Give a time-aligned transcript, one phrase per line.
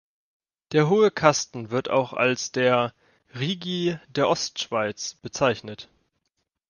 [0.71, 2.95] Der Hohe Kasten wird auch als der
[3.35, 5.89] «Rigi der Ostschweiz» bezeichnet.